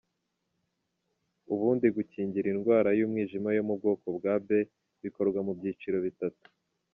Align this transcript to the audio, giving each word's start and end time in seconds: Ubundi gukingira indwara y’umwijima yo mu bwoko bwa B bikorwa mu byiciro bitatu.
Ubundi 1.53 1.87
gukingira 1.95 2.47
indwara 2.53 2.89
y’umwijima 2.99 3.49
yo 3.57 3.63
mu 3.67 3.73
bwoko 3.79 4.07
bwa 4.17 4.33
B 4.45 4.47
bikorwa 5.03 5.39
mu 5.47 5.51
byiciro 5.57 5.97
bitatu. 6.07 6.45